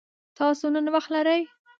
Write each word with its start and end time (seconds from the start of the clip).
تاسو 0.37 0.65
نن 0.75 0.85
وخت 0.95 1.09
لری؟ 1.15 1.41